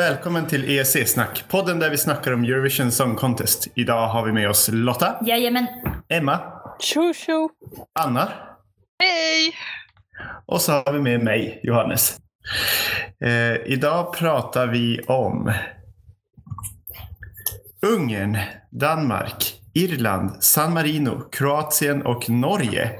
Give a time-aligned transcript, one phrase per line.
[0.00, 3.68] Välkommen till ESC-snack, podden där vi snackar om Eurovision Song Contest.
[3.74, 5.66] Idag har vi med oss Lotta, Jajamän.
[6.08, 6.40] Emma,
[6.78, 7.50] Tjo tjo!
[7.98, 8.28] Anna
[8.98, 9.54] Hej!
[10.46, 12.18] och så har vi med mig, Johannes.
[13.24, 15.52] Eh, idag pratar vi om
[17.86, 18.38] Ungern,
[18.70, 22.90] Danmark, Irland, San Marino, Kroatien och Norge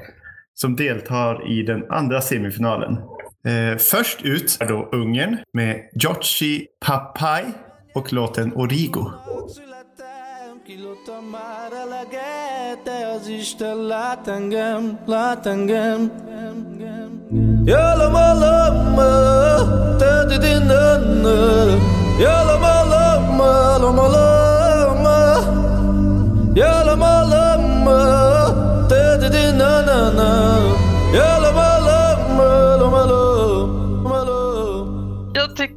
[0.53, 2.97] som deltar i den andra semifinalen.
[3.43, 7.43] Eh, först ut är då Ungern med Giorgi Papai
[7.95, 9.11] och låten Origo.
[10.67, 10.95] Kilo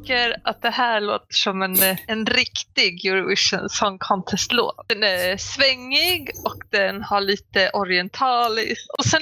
[0.05, 1.75] tycker att det här låter som en,
[2.07, 4.75] en riktig Eurovision Song Contest-låt.
[4.87, 8.89] Den är svängig och den har lite orientaliskt.
[8.97, 9.21] Och sen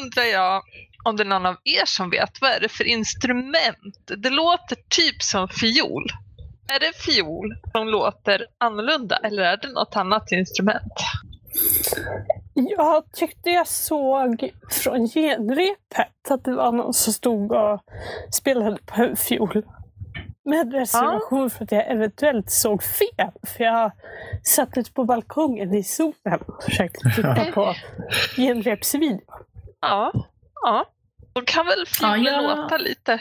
[0.00, 0.62] undrar jag
[1.04, 4.10] om det är någon av er som vet, vad är det för instrument?
[4.16, 6.06] Det låter typ som fiol.
[6.68, 10.92] Är det fiol som låter annorlunda eller är det något annat instrument?
[12.54, 17.80] Jag tyckte jag såg från genrepet att det var någon som stod och
[18.32, 19.62] spelade på en fiol.
[20.46, 23.30] Med reservation för att jag eventuellt såg fel.
[23.46, 23.92] För jag
[24.42, 27.74] satt ute på balkongen i solen och försökte titta på
[28.36, 29.20] genrepsvideo.
[29.80, 30.12] Ja,
[30.62, 30.84] ja.
[31.32, 33.18] Då kan väl fiolen Ja, jag- låta lite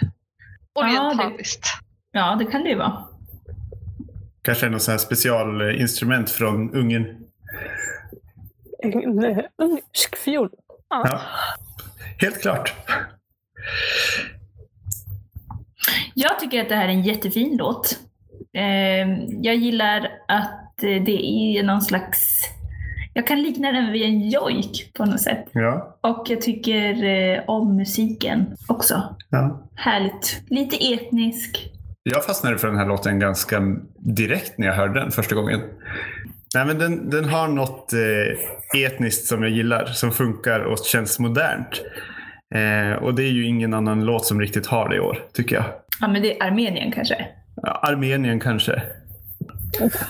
[0.73, 1.65] Ja, det- orientaliskt.
[2.11, 3.03] Ja, det kan det ju vara.
[4.41, 7.25] Kanske något så här specialinstrument från Ungern.
[8.83, 10.49] En eh, ungersk fiol.
[10.89, 11.21] Ja.
[12.21, 12.73] Helt klart.
[16.13, 17.99] Jag tycker att det här är en jättefin låt.
[18.53, 19.09] Eh,
[19.41, 22.41] jag gillar att eh, det är någon slags...
[23.13, 25.45] Jag kan likna den vid en jojk på något sätt.
[25.51, 25.97] Ja.
[26.01, 29.15] Och jag tycker eh, om musiken också.
[29.29, 29.61] ja.
[29.75, 30.41] Härligt.
[30.47, 31.71] Lite etnisk.
[32.03, 33.61] Jag fastnade för den här låten ganska
[33.97, 35.61] direkt när jag hörde den första gången.
[36.55, 41.19] Nej, men den, den har något eh, etniskt som jag gillar, som funkar och känns
[41.19, 41.81] modernt.
[42.55, 45.55] Eh, och det är ju ingen annan låt som riktigt har det i år, tycker
[45.55, 45.65] jag.
[46.01, 47.27] Ja, men det är Armenien kanske.
[47.55, 48.83] Ja, Armenien kanske.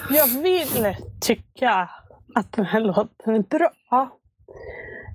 [0.09, 1.89] Jag vill tycka
[2.35, 4.09] att den här låten är bra.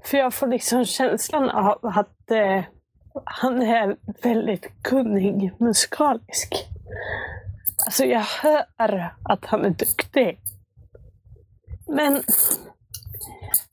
[0.04, 2.64] För jag får liksom känslan av att eh,
[3.24, 6.68] han är väldigt kunnig musikalisk.
[7.86, 10.38] Alltså jag hör att han är duktig.
[11.88, 12.22] Men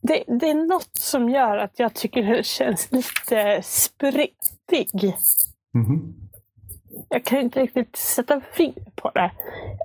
[0.00, 5.16] det, det är något som gör att jag tycker det känns lite spretig.
[5.74, 6.14] Mhm.
[7.08, 9.30] Jag kan inte riktigt sätta fingret på det.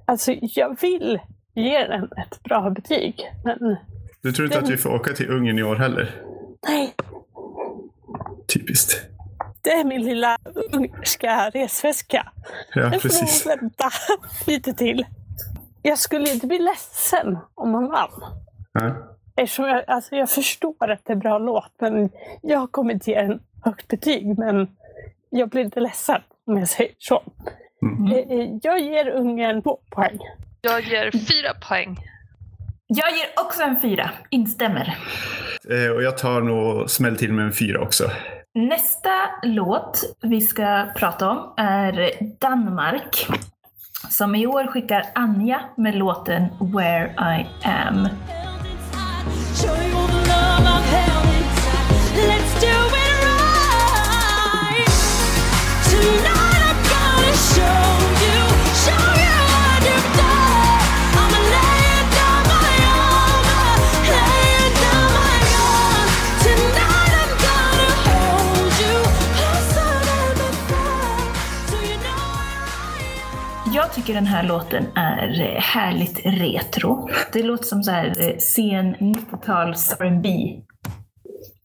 [0.06, 1.20] Alltså, jag vill
[1.56, 3.76] ge den ett bra betyg, men
[4.22, 6.22] Du tror inte att vi får åka till Ungern i år heller?
[6.68, 6.94] nej,
[8.48, 9.02] Typiskt.
[9.62, 10.38] det är min lilla
[10.72, 12.32] ungerska resväska.
[12.76, 13.46] Ja, Den får precis.
[13.46, 13.90] nog vänta
[14.48, 15.06] lite till.
[15.82, 18.12] Jag skulle inte bli ledsen om man vann.
[18.74, 19.13] Ja.
[19.36, 22.10] Eftersom jag, alltså jag förstår att det är bra låt, men
[22.42, 24.38] jag kommer inte ge en högt betyg.
[24.38, 24.68] Men
[25.30, 27.24] jag blir inte ledsen om jag säger så.
[27.82, 28.14] Mm.
[28.14, 30.20] Eh, eh, Jag ger Ungern två poäng.
[30.62, 31.98] Jag ger fyra poäng.
[32.88, 34.10] Jag ger också en fyra.
[34.30, 34.98] Instämmer.
[35.70, 38.04] Eh, och jag tar nog smäll till med en fyra också.
[38.56, 39.10] Nästa
[39.44, 43.28] låt vi ska prata om är Danmark.
[44.10, 48.08] Som i år skickar Anja med låten Where I am.
[49.56, 49.93] Show
[74.04, 77.10] tycker den här låten är eh, härligt retro.
[77.34, 80.30] Det låter som så här eh, sen 90-tals R&B.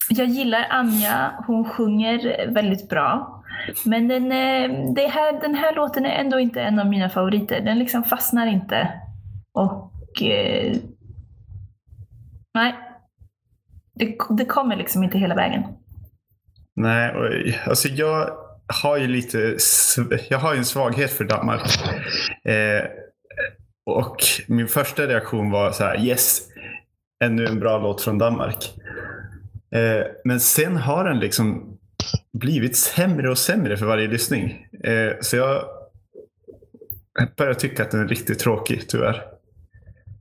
[0.09, 3.43] Jag gillar Anja, hon sjunger väldigt bra.
[3.85, 7.61] Men den, eh, det här, den här låten är ändå inte en av mina favoriter.
[7.61, 8.93] Den liksom fastnar inte.
[9.53, 10.23] Och...
[10.23, 10.77] Eh,
[12.55, 12.75] nej.
[13.95, 15.63] Det, det kommer liksom inte hela vägen.
[16.77, 18.31] Nej, och, alltså jag
[18.69, 19.57] har ju lite,
[20.29, 21.63] jag har ju en svaghet för Danmark.
[22.45, 22.85] Eh,
[23.87, 24.17] och
[24.47, 26.43] min första reaktion var så här, yes,
[27.25, 28.75] ännu en bra låt från Danmark.
[29.75, 31.79] Eh, men sen har den liksom
[32.33, 34.67] blivit sämre och sämre för varje lyssning.
[34.85, 35.65] Eh, så jag
[37.37, 39.23] börjar tycka att den är riktigt tråkig tyvärr.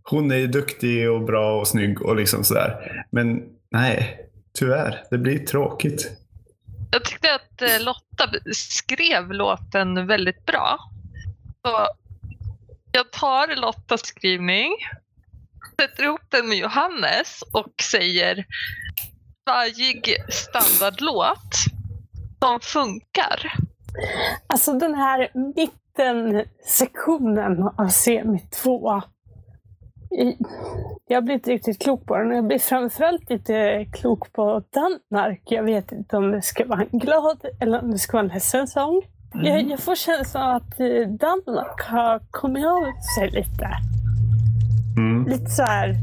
[0.04, 3.04] Hon är ju duktig och bra och snygg och liksom sådär.
[3.12, 4.30] Men nej,
[4.60, 5.04] tyvärr.
[5.10, 6.12] Det blir tråkigt.
[6.92, 10.80] Jag tyckte att eh, Lotta skrev låten väldigt bra.
[11.66, 11.88] Så
[12.92, 14.72] jag tar Lottas skrivning,
[15.82, 18.46] sätter ihop den med Johannes och säger
[19.48, 21.56] svajig standardlåt
[22.40, 23.54] som funkar.
[24.48, 29.02] Alltså den här mittensektionen av semi-2.
[31.08, 32.32] Jag blir inte riktigt klok på den.
[32.32, 35.42] Jag blir framförallt inte klok på Danmark.
[35.46, 38.34] Jag vet inte om det ska vara en glad eller om det ska vara en
[38.34, 39.02] ledsen sång.
[39.34, 42.84] Jag, jag får känslan av att eh, Danmark har kommit av
[43.16, 43.70] sig lite.
[44.98, 45.28] Mm.
[45.28, 45.96] Lite så här.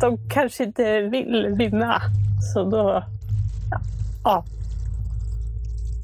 [0.00, 2.00] De kanske inte vill vinna.
[2.54, 3.04] Så då...
[3.70, 3.80] Ja.
[4.24, 4.44] ja.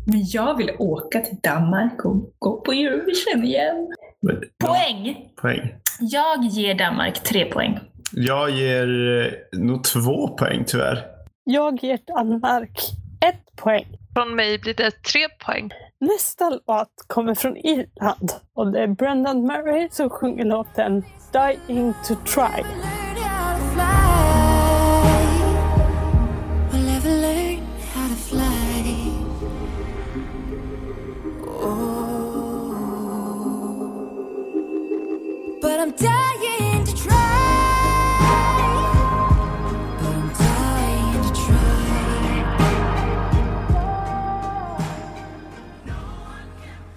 [0.07, 3.89] Men jag vill åka till Danmark och gå på Eurovision igen.
[4.65, 5.31] Poäng!
[5.37, 5.75] Poäng.
[6.01, 7.79] Jag ger Danmark tre poäng.
[8.13, 11.05] Jag ger eh, nog två poäng tyvärr.
[11.45, 12.81] Jag ger Danmark
[13.27, 13.87] ett poäng.
[14.15, 15.71] Från mig blir det tre poäng.
[16.01, 22.15] Nästa låt kommer från Irland och det är Brendan Murray som sjunger låten Dying to
[22.15, 22.65] Try.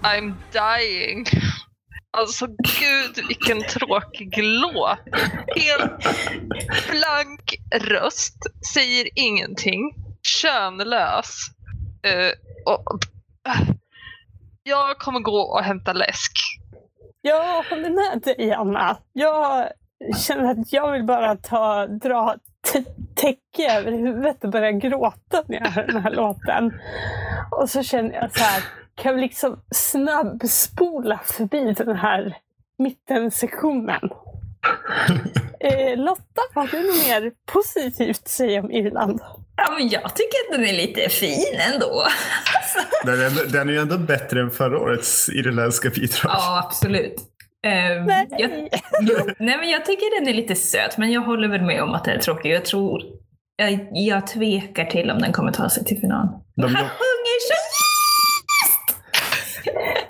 [0.02, 1.26] I'm dying.
[2.10, 4.98] Alltså gud vilken tråkig låt.
[5.56, 6.06] Helt
[6.90, 8.36] blank röst,
[8.74, 11.46] säger ingenting, könlös.
[12.06, 12.32] Uh,
[12.66, 12.98] och,
[13.48, 13.70] uh,
[14.62, 16.32] jag kommer gå och hämta läsk.
[17.22, 18.96] Jag håller med dig Anna.
[19.12, 19.68] Jag
[20.18, 22.36] känner att jag vill bara ta, dra
[23.14, 26.72] täcke över huvudet och börja gråta när jag hör den här låten.
[27.50, 28.64] Och så känner jag så här,
[28.94, 32.36] kan vi liksom snabbspola förbi den här
[32.78, 34.00] mittensektionen?
[35.62, 39.20] Eh, Lotta, har du något mer positivt att säga om Irland?
[39.64, 42.06] Ja, men jag tycker att den är lite fin ändå.
[43.04, 46.32] Den är, den är ju ändå bättre än förra årets irländska bidrag.
[46.32, 47.16] Ja, absolut.
[47.66, 48.26] Ehm, Nej.
[48.30, 48.50] jag,
[49.38, 52.04] nej, men jag tycker den är lite söt, men jag håller väl med om att
[52.04, 52.52] den är tråkig.
[52.52, 53.02] Jag tror...
[53.56, 56.28] Jag, jag tvekar till om den kommer ta sig till final.
[56.56, 57.54] De Han sjunger så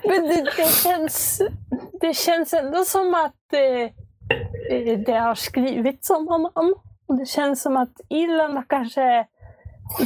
[0.09, 1.43] Men det, det, känns,
[2.01, 3.83] det känns ändå som att eh,
[4.79, 6.75] eh, det har skrivits om honom.
[7.09, 9.27] Och det känns som att Irland har kanske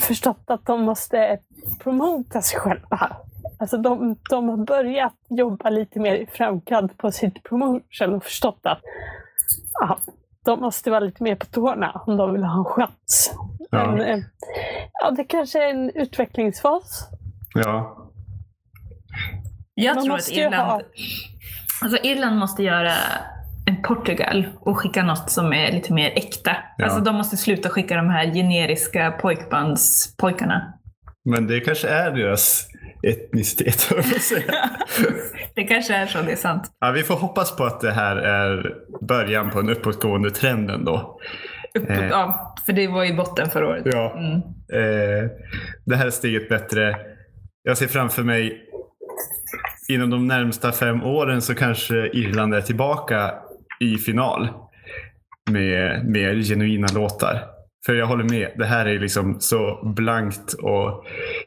[0.00, 1.38] förstått att de måste
[1.78, 3.16] promota sig själva.
[3.58, 8.60] Alltså de, de har börjat jobba lite mer i framkant på sitt promotion och förstått
[8.62, 8.80] att
[9.80, 9.98] ja,
[10.44, 13.34] de måste vara lite mer på tårna om de vill ha en chans.
[13.70, 13.90] Ja.
[13.90, 14.24] Men, eh,
[15.02, 17.08] ja, det kanske är en utvecklingsfas.
[17.54, 17.96] Ja.
[19.74, 20.80] Jag Man tror att Irland, ha-
[21.82, 22.92] alltså Irland måste göra
[23.66, 26.56] en Portugal och skicka något som är lite mer äkta.
[26.76, 26.84] Ja.
[26.84, 30.74] Alltså de måste sluta skicka de här generiska pojkbandspojkarna.
[31.24, 32.68] Men det kanske är deras
[33.02, 34.70] etnicitet, jag säga.
[35.54, 36.70] Det kanske är så, det är sant.
[36.80, 38.74] Ja, vi får hoppas på att det här är
[39.08, 41.20] början på en uppåtgående trend ändå.
[41.78, 42.08] Uppåt, Eh.
[42.08, 43.82] Ja, för det var i botten förra året.
[43.86, 44.14] Ja.
[44.18, 44.34] Mm.
[44.72, 45.30] Eh,
[45.86, 46.96] det här är steget bättre.
[47.62, 48.60] Jag ser framför mig
[49.88, 53.34] inom de närmsta fem åren så kanske Irland är tillbaka
[53.84, 54.48] i final
[55.50, 57.54] med mer genuina låtar.
[57.86, 61.04] För jag håller med, det här är liksom så blankt och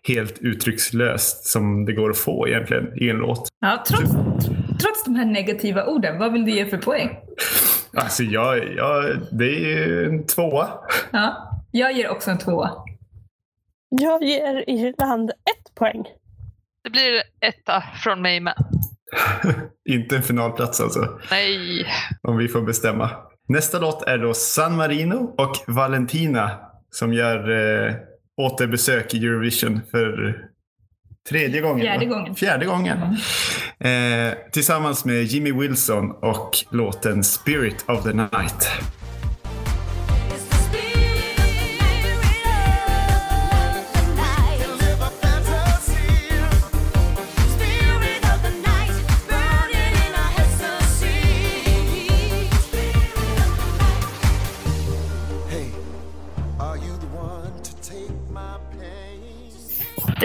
[0.08, 3.50] helt uttryckslöst som det går att få egentligen i en låt.
[3.60, 4.12] Ja, trots,
[4.82, 7.10] trots de här negativa orden, vad vill du ge för poäng?
[7.94, 10.67] Alltså jag, jag, det är ju en tvåa.
[11.12, 12.72] Ja, jag ger också en tvåa.
[13.89, 16.03] Jag ger Irland ett poäng.
[16.84, 18.56] Det blir etta från mig med.
[19.90, 21.20] Inte en finalplats alltså.
[21.32, 21.86] Nej.
[22.22, 23.10] Om vi får bestämma.
[23.48, 26.52] Nästa låt är då San Marino och Valentina
[26.92, 27.94] som gör eh,
[28.38, 30.36] återbesök i Eurovision för
[31.30, 31.82] tredje gången.
[31.82, 32.36] Fjärde gången.
[32.36, 32.98] Fjärde gången.
[33.80, 38.72] Eh, tillsammans med Jimmy Wilson och låten Spirit of the Night.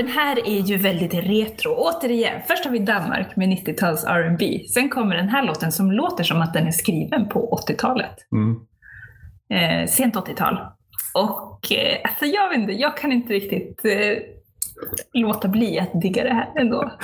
[0.02, 1.74] Den här är ju väldigt retro.
[1.74, 4.64] Återigen, först har vi Danmark med 90-tals R&B.
[4.74, 8.16] Sen kommer den här låten som låter som att den är skriven på 80-talet.
[8.32, 8.56] Mm.
[9.54, 10.58] Eh, sent 80-tal.
[11.14, 14.18] Och eh, alltså jag vet inte, jag kan inte riktigt eh,
[15.12, 16.92] låta bli att digga det här ändå.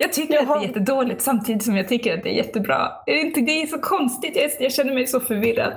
[0.00, 0.62] Jag tycker att det Jaha.
[0.62, 2.92] är jättedåligt samtidigt som jag tycker att det är jättebra.
[3.06, 5.72] Är det, inte, det är så konstigt, jag, jag känner mig så förvirrad.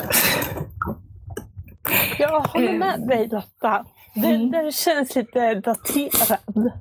[2.19, 3.85] Jag håller med dig Lotta.
[4.15, 4.51] Det, Mm.
[4.51, 6.71] det känns lite daterad.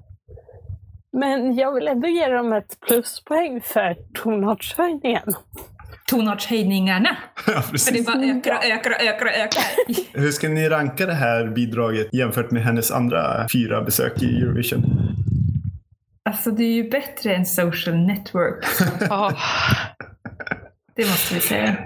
[1.13, 5.23] Men jag vill ändå ge dem ett pluspoäng för tonartshöjningen.
[6.09, 7.17] Tonartshöjningarna.
[7.47, 8.07] Ja, För det precis.
[8.07, 9.63] bara ökar och ökar och ökar och ökar.
[10.21, 14.83] Hur ska ni ranka det här bidraget jämfört med hennes andra fyra besök i Eurovision?
[16.23, 18.65] Alltså det är ju bättre än social network.
[19.09, 19.33] Ja.
[20.97, 21.77] Det måste vi säga.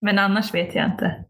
[0.00, 1.24] Men annars vet jag inte.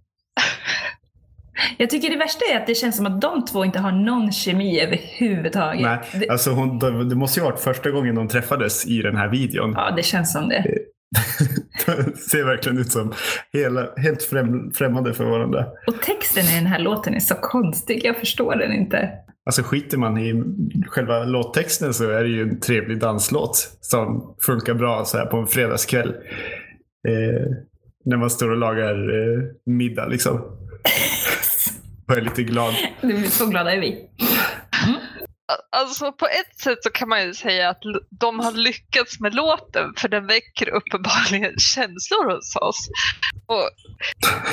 [1.78, 4.32] Jag tycker det värsta är att det känns som att de två inte har någon
[4.32, 5.82] kemi överhuvudtaget.
[6.14, 9.16] Nej, alltså hon, det det måste ju ha varit första gången de träffades i den
[9.16, 9.72] här videon.
[9.76, 10.64] ja, det känns som det.
[11.86, 13.12] Det ser verkligen ut som
[13.52, 15.66] hela, helt främ, främmande för varandra.
[15.86, 18.00] Och texten i den här låten är så konstig.
[18.04, 19.10] Jag förstår den inte.
[19.46, 20.42] Alltså skiter man i
[20.86, 25.36] själva låttexten så är det ju en trevlig danslåt som funkar bra så här på
[25.36, 26.08] en fredagskväll.
[27.08, 27.46] Eh,
[28.04, 30.40] när man står och lagar eh, middag liksom.
[32.08, 32.74] Och är lite glad.
[33.30, 34.08] Så glada är vi.
[35.70, 39.94] Alltså på ett sätt så kan man ju säga att de har lyckats med låten
[39.96, 42.88] för den väcker uppenbarligen känslor hos oss.
[43.46, 43.70] Och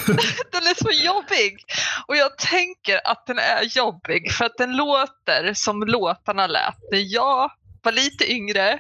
[0.52, 1.58] den är så jobbig.
[2.08, 7.14] Och jag tänker att den är jobbig för att den låter som låtarna lät när
[7.14, 7.52] jag
[7.84, 8.80] var lite yngre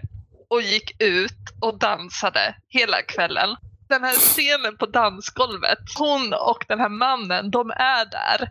[0.49, 3.55] och gick ut och dansade hela kvällen.
[3.91, 8.50] Den här scenen på dansgolvet, hon och den här mannen, de är där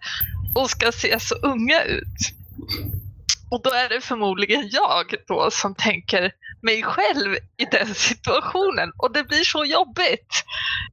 [0.55, 2.19] och ska se så unga ut.
[3.51, 9.13] Och då är det förmodligen jag då som tänker mig själv i den situationen och
[9.13, 10.45] det blir så jobbigt.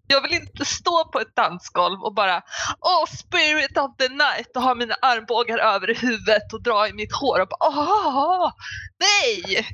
[0.07, 2.41] Jag vill inte stå på ett dansgolv och bara
[2.79, 7.13] Åh, spirit of the night och ha mina armbågar över huvudet och dra i mitt
[7.13, 8.51] hår och bara Åh,
[8.99, 9.67] nej!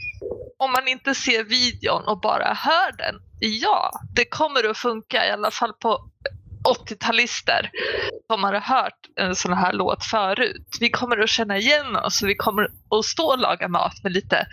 [0.57, 5.31] Om man inte ser videon och bara hör den, ja, det kommer att funka i
[5.31, 6.09] alla fall på
[6.63, 7.69] 80-talister
[8.27, 10.77] som har hört en sån här låt förut.
[10.79, 14.11] Vi kommer att känna igen oss och vi kommer att stå och laga mat med
[14.11, 14.47] lite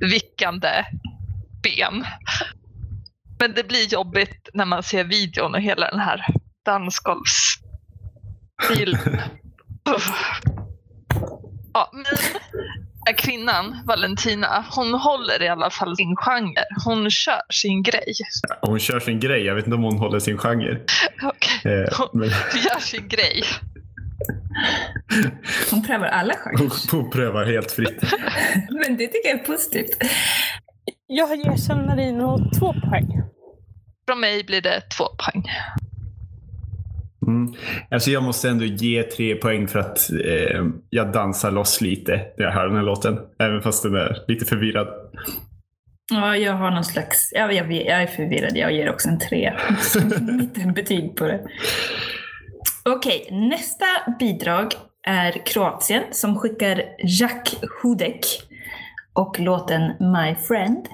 [0.00, 0.84] vickande
[1.62, 2.06] ben.
[3.38, 6.26] Men det blir jobbigt när man ser videon och hela den här
[6.64, 9.20] dansgolvsstilen.
[9.96, 10.40] Uff.
[11.72, 12.04] ja, men
[13.10, 16.64] här kvinnan, Valentina, hon håller i alla fall sin genre.
[16.84, 18.14] Hon kör sin grej.
[18.60, 19.44] Hon kör sin grej.
[19.44, 20.80] Jag vet inte om hon håller sin genre.
[21.22, 21.72] Okej.
[21.72, 23.42] Eh, men Hon gör sin grej.
[25.70, 26.90] Hon prövar alla hon, genrer.
[27.02, 28.02] hon prövar helt fritt.
[28.70, 29.90] Men det tycker jag är positivt.
[31.06, 33.22] Jag ger San Marino två poäng.
[34.08, 35.44] Från mig blir det två poäng.
[37.30, 37.54] Mm.
[37.90, 42.44] Alltså jag måste ändå ge tre poäng för att eh, jag dansar loss lite när
[42.44, 43.18] jag hör den här låten.
[43.42, 44.88] Även fast den är lite förvirrad.
[46.12, 47.32] Ja, jag har någon slags...
[47.34, 48.56] Ja, jag, vet- jag är förvirrad.
[48.56, 49.52] Jag ger också en tre.
[50.20, 51.40] Mittenbetyg på det.
[52.84, 53.86] Okej, nästa
[54.18, 54.72] bidrag
[55.06, 56.82] är Kroatien som skickar
[57.20, 58.20] Jack Hudek
[59.12, 60.86] och låten My Friend.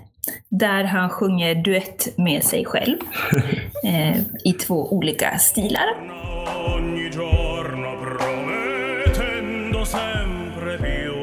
[0.51, 2.97] Där han sjunger duett med sig själv
[3.85, 5.87] eh, i två olika stilar.
[6.47, 7.87] ogni giorno
[9.87, 11.15] sempre più.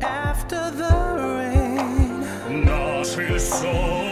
[0.00, 4.06] After the rain, nasce il sole.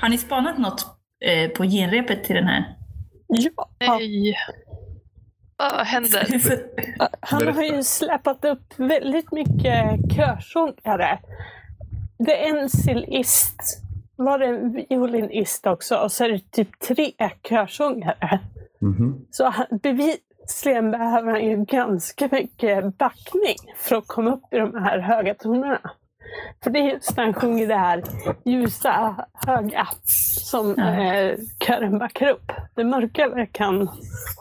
[0.00, 0.86] Har ni spanat något
[1.24, 2.81] eh, på genrepet till den här?
[3.34, 4.36] Ja, Nej.
[5.56, 6.26] Vad händer?
[7.20, 11.18] han har ju släpat upp väldigt mycket körsångare.
[12.18, 13.60] Det är en cellist,
[14.16, 17.12] var det en violinist också och så är det typ tre
[17.48, 18.40] körsångare.
[18.80, 19.26] Mhm.
[19.30, 24.74] Så han, bevisligen behöver han ju ganska mycket backning för att komma upp i de
[24.74, 25.90] här höga tonerna.
[26.62, 28.02] För det är just när han sjunger det här
[28.44, 29.88] ljusa, höga
[30.40, 32.52] som eh, kören backar upp.
[32.74, 33.88] Det mörka kan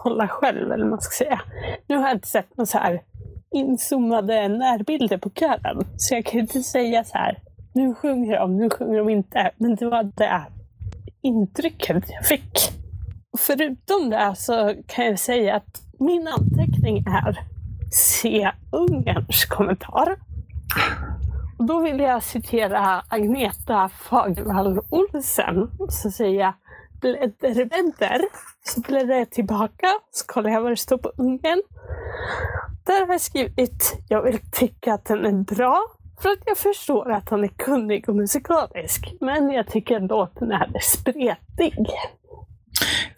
[0.04, 1.42] hålla själv, eller man ska säga.
[1.88, 3.02] Nu har jag inte sett några så här
[3.52, 5.88] inzoomade närbilder på kören.
[5.98, 7.40] Så jag kan inte säga så här,
[7.74, 9.52] nu sjunger de, nu sjunger de inte.
[9.58, 10.42] Men det var det
[11.22, 12.60] intrycket jag fick.
[13.38, 17.40] Förutom det så kan jag säga att min anteckning är
[17.92, 20.18] se Ungerns kommentar.
[21.68, 25.72] Då vill jag citera Agneta Fagervall Olsen.
[25.90, 26.54] Så säger jag
[27.02, 28.22] blädder, blädder.
[28.64, 31.62] Så bläddrar jag tillbaka, så kollar jag vad det står på ungen.
[32.86, 35.82] Där har jag skrivit, jag vill tycka att den är bra.
[36.22, 39.14] För att jag förstår att han är kunnig och musikalisk.
[39.20, 41.88] Men jag tycker låten är spretig.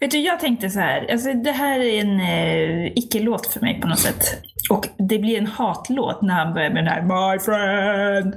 [0.00, 1.06] Vet du, jag tänkte så här.
[1.10, 4.42] Alltså, det här är en eh, icke-låt för mig på något sätt.
[4.70, 8.34] Och det blir en hatlåt när han börjar med den här My friend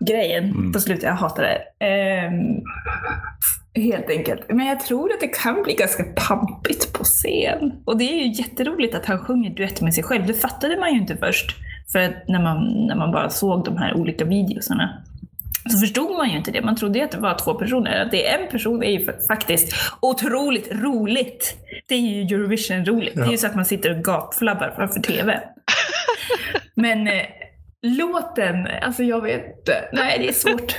[0.00, 1.02] grejen på slutet.
[1.02, 1.86] Jag hatar det.
[1.86, 2.62] Ehm,
[3.74, 4.40] helt enkelt.
[4.48, 7.72] Men jag tror att det kan bli ganska pampigt på scen.
[7.84, 10.26] Och det är ju jätteroligt att han sjunger duett med sig själv.
[10.26, 11.56] Det fattade man ju inte först.
[11.92, 15.02] För att när man, när man bara såg de här olika videosarna
[15.70, 16.62] så förstod man ju inte det.
[16.62, 18.02] Man trodde ju att det var två personer.
[18.02, 21.56] Att det är en person är ju fa- faktiskt otroligt roligt.
[21.88, 23.14] Det är ju Eurovision-roligt.
[23.16, 25.40] Det är ju så att man sitter och gapflabbar framför TV.
[26.74, 27.22] Men eh,
[27.82, 29.88] låten, alltså jag vet inte.
[29.92, 30.76] Nej, det är svårt.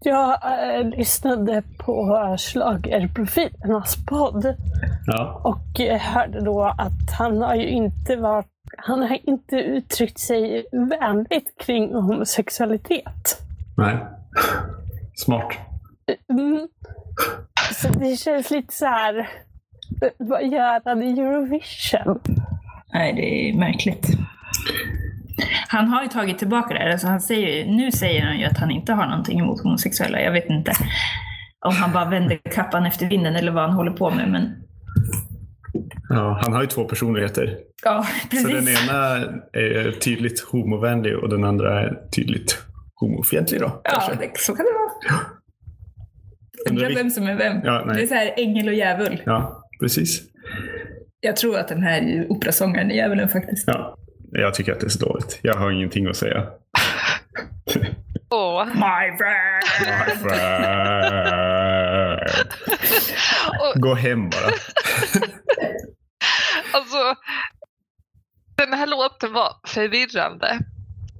[0.00, 0.30] Jag
[0.78, 4.54] eh, lyssnade på Schlagerprofilernas podd
[5.06, 5.40] Ja.
[5.44, 8.46] och eh, hörde då att han har ju inte varit
[8.80, 13.42] han har inte uttryckt sig vänligt kring homosexualitet.
[13.76, 13.98] Nej.
[15.14, 15.52] Smart.
[16.30, 16.68] Mm.
[17.72, 19.28] Så det känns lite så här.
[20.18, 22.20] Vad gör han i Eurovision?
[22.92, 24.06] Nej, det är märkligt.
[25.68, 26.90] Han har ju tagit tillbaka det här.
[26.90, 30.20] Alltså han säger, nu säger han ju att han inte har någonting emot homosexuella.
[30.20, 30.72] Jag vet inte
[31.66, 34.30] om han bara vänder kappan efter vinden eller vad han håller på med.
[34.30, 34.64] Men
[36.08, 37.58] Ja, han har ju två personligheter.
[37.84, 38.46] ja, Så precis.
[38.52, 39.16] den ena
[39.52, 42.58] är tydligt homovänlig och den andra är tydligt
[42.94, 43.80] homofientlig då.
[43.84, 44.14] Ja, kanske.
[44.14, 45.20] det, så kan det vara.
[46.70, 47.60] Undrar vem som är vem.
[47.64, 49.22] Ja, det är så här ängel och djävul.
[49.26, 50.22] Ja, precis.
[51.20, 53.64] Jag tror att den här operasångaren är djävulen faktiskt.
[53.68, 53.96] Ja.
[54.32, 55.38] Jag tycker att det är så dåligt.
[55.42, 56.46] Jag har ingenting att säga.
[58.30, 58.66] Åh.
[58.66, 59.64] My friend!
[59.80, 62.22] My friend.
[63.82, 64.50] Gå hem bara.
[66.78, 67.14] alltså,
[68.56, 70.58] den här låten var förvirrande.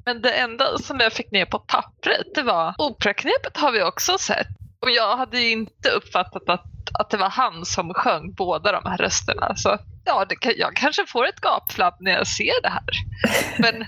[0.05, 4.18] Men det enda som jag fick ner på pappret det var operaknepet har vi också
[4.18, 4.47] sett.
[4.81, 6.64] Och jag hade ju inte uppfattat att,
[7.01, 9.57] att det var han som sjöng båda de här rösterna.
[9.57, 12.90] Så ja, det kan, jag kanske får ett gapflabb när jag ser det här.
[13.59, 13.87] Men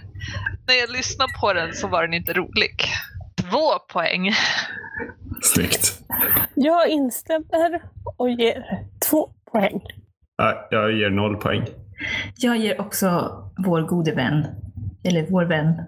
[0.66, 2.84] när jag lyssnar på den så var den inte rolig.
[3.50, 4.32] Två poäng.
[5.42, 5.98] Snyggt.
[6.54, 7.82] Jag instämmer
[8.16, 8.64] och ger
[9.10, 9.80] två poäng.
[10.40, 11.66] Ja, Jag ger noll poäng.
[12.36, 13.08] Jag ger också
[13.56, 14.46] vår gode vän,
[15.04, 15.82] eller vår vän,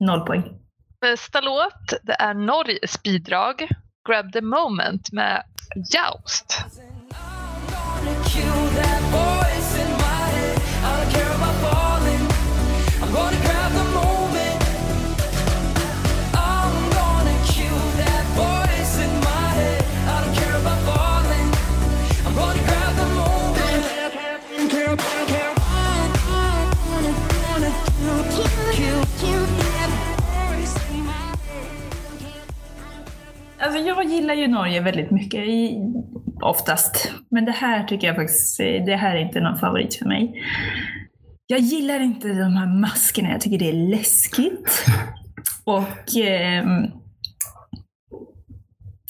[0.00, 0.44] noll poäng.
[1.02, 3.68] Nästa låt det är Norges bidrag
[4.08, 5.42] Grab the moment med
[5.76, 6.64] Joust.
[34.46, 35.78] Ju Norge väldigt mycket, i,
[36.42, 37.12] oftast.
[37.30, 40.42] Men det här tycker jag faktiskt, eh, det här är inte någon favorit för mig.
[41.46, 44.86] Jag gillar inte de här maskerna, jag tycker det är läskigt.
[45.64, 46.16] Och...
[46.16, 46.90] ehm,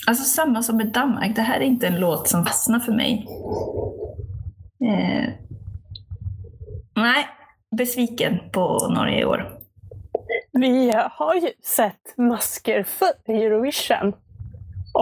[0.07, 3.27] alltså samma som med Danmark, det här är inte en låt som fastnar för mig.
[4.85, 5.33] Eh,
[6.95, 7.27] nej,
[7.77, 9.59] besviken på Norge i år.
[10.53, 14.13] Vi har ju sett masker för Eurovision.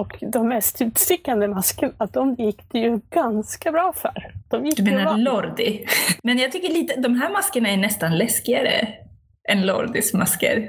[0.01, 4.33] Och de mest utstickande maskerna, de gick det ju ganska bra för.
[4.49, 5.17] De gick Du menar bra.
[5.17, 5.87] Lordi?
[6.23, 8.89] Men jag tycker lite, de här maskerna är nästan läskigare
[9.49, 10.69] än Lordis masker.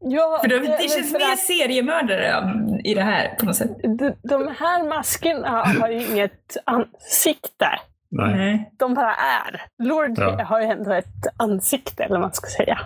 [0.00, 3.46] Ja, För de, det- det känns för mer att seriemördare um, i det här på
[3.46, 3.70] något sätt.
[3.98, 5.48] de, de här maskerna
[5.80, 7.66] har ju inget ansikte.
[8.10, 8.70] Nej.
[8.78, 9.62] De bara är.
[9.82, 10.44] Lord Ja.
[10.44, 12.78] har ju ändå ett ansikte, eller vad man ska säga.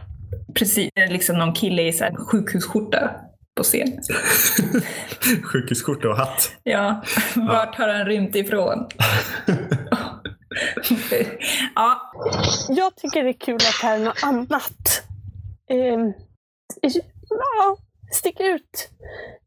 [0.54, 3.10] Precis, det är liksom någon kille i så här sjukhusskjorta
[3.58, 3.98] på scen.
[5.42, 6.56] Sjukhusskjorta och hatt.
[6.62, 7.02] Ja,
[7.36, 8.86] vart har han rymt ifrån?
[11.74, 12.12] ja,
[12.68, 15.02] Jag tycker det är kul att det här är något annat.
[15.70, 16.12] Ehm,
[17.28, 17.76] ja,
[18.12, 18.90] stick ut.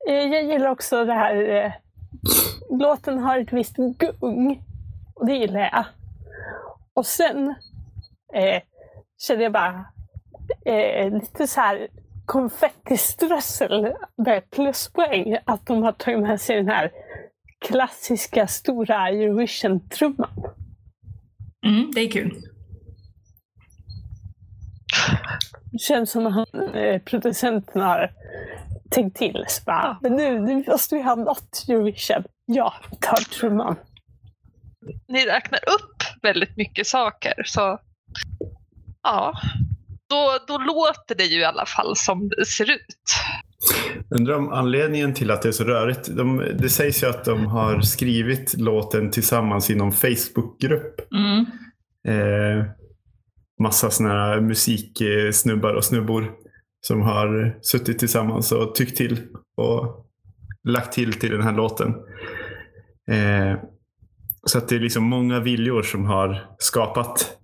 [0.09, 1.49] Eh, jag gillar också det här.
[1.49, 1.71] Eh,
[2.79, 4.63] låten har ett visst gung.
[5.15, 5.85] Och det gillar jag.
[6.93, 7.55] Och sen
[8.33, 8.61] eh,
[9.27, 9.85] känner jag bara
[10.65, 11.87] eh, lite så här
[12.25, 16.91] konfettiströssel med pluspoäng att de har tagit med sig den här
[17.65, 20.29] klassiska stora Eurovision-trumman.
[21.65, 22.41] Mm, det är kul.
[25.71, 28.11] Det känns som att eh, producenten har
[28.89, 29.45] tänkt till.
[29.65, 32.23] Bara, men nu, nu måste vi ha något Eurovision.
[32.45, 33.75] Ja, ta trumman.
[35.07, 37.43] Ni räknar upp väldigt mycket saker.
[37.45, 37.79] Så
[39.03, 39.33] ja,
[40.11, 43.05] då, då låter det ju i alla fall som det ser ut.
[44.09, 46.17] Undrar om anledningen till att det är så rörigt.
[46.17, 51.11] De, det sägs ju att de har skrivit låten tillsammans i någon Facebookgrupp.
[51.11, 51.45] Mm.
[52.07, 52.65] Eh,
[53.61, 56.31] massa såna här musiksnubbar och snubbor
[56.81, 59.19] som har suttit tillsammans och tyckt till
[59.57, 60.05] och
[60.67, 61.89] lagt till till den här låten.
[63.11, 63.59] Eh,
[64.45, 67.40] så att det är liksom många viljor som har skapat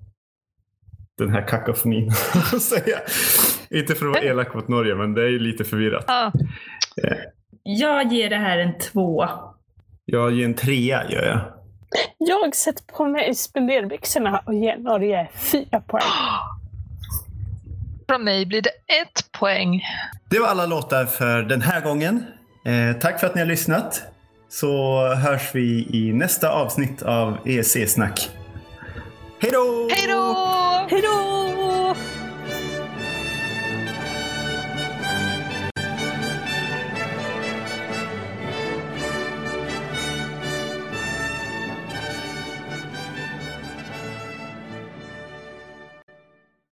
[1.18, 2.12] den här kakofonin.
[2.62, 3.00] säga.
[3.70, 6.04] Inte för att vara elak mot Norge, men det är ju lite förvirrat.
[6.08, 6.32] Ja,
[7.64, 9.26] Jag ger det här en två.
[10.06, 11.40] Jag ger en trea, gör jag.
[12.18, 16.04] Jag sätter på mig spenderbyxorna och ger Norge fyra poäng.
[18.10, 18.70] från mig blir det
[19.02, 19.82] ett poäng.
[20.30, 22.24] Det var alla låtar för den här gången.
[22.66, 24.02] Eh, tack för att ni har lyssnat.
[24.50, 28.30] Så hörs vi i nästa avsnitt av EEC-snack.
[29.40, 29.88] Hej då!
[29.92, 30.36] Hej då!
[30.90, 31.57] Hej då!